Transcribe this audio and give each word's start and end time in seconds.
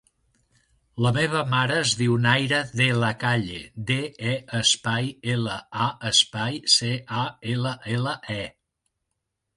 La 1.05 1.09
meva 1.17 1.41
mare 1.49 1.73
es 1.81 1.91
diu 1.99 2.15
Nayra 2.23 2.61
De 2.79 2.87
La 3.03 3.11
Calle: 3.25 3.59
de, 3.91 3.99
e, 4.33 4.33
espai, 4.63 5.13
ela, 5.37 5.61
a, 5.89 5.93
espai, 6.13 6.59
ce, 6.77 6.91
a, 7.25 7.27
ela, 7.55 7.79
ela, 7.99 8.19
e. 8.41 8.43